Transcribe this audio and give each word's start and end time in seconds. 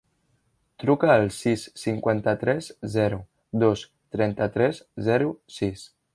Truca 0.83 1.09
al 1.15 1.25
sis, 1.39 1.65
cinquanta-tres, 1.81 2.71
zero, 2.95 3.21
dos, 3.65 3.85
trenta-tres, 4.17 4.81
zero, 5.11 5.31
sis. 5.61 5.87